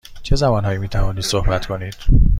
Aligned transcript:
چه 0.23 0.35
زبان 0.35 0.65
هایی 0.65 0.77
می 0.77 0.87
توانید 0.89 1.23
صحبت 1.23 1.65
کنید؟ 1.65 1.95